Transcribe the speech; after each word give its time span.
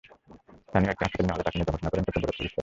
স্থানীয় 0.65 0.91
একটি 0.93 1.05
হাসপাতালে 1.05 1.27
নেওয়া 1.27 1.37
হলে 1.37 1.43
তাঁকে 1.47 1.55
মৃত 1.59 1.67
ঘোষণা 1.73 1.89
করেন 1.91 2.05
কর্তব্যরত 2.05 2.35
চিকিৎসক। 2.37 2.59